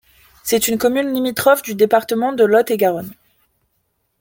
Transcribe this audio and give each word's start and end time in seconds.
C'est 0.41 0.67
une 0.67 0.79
commune 0.79 1.13
limitrophe 1.13 1.61
du 1.61 1.75
département 1.75 2.33
de 2.33 2.43
Lot-et-Garonne. 2.43 3.13